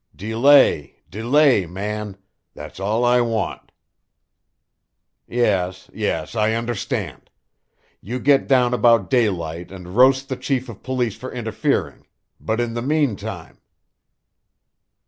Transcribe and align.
Delay, 0.15 0.95
delay, 1.11 1.67
man! 1.67 2.17
That's 2.55 2.79
all 2.79 3.05
I 3.05 3.21
want... 3.21 3.71
Yes, 5.27 5.91
yes, 5.93 6.33
I 6.35 6.53
understand. 6.53 7.29
You 8.01 8.17
get 8.19 8.47
down 8.47 8.73
about 8.73 9.11
daylight 9.11 9.71
and 9.71 9.95
roast 9.95 10.27
the 10.27 10.37
chief 10.37 10.69
of 10.69 10.81
police 10.81 11.15
for 11.15 11.31
interfering, 11.31 12.07
but 12.39 12.59
in 12.59 12.73
the 12.73 12.81
meantime!... 12.81 13.61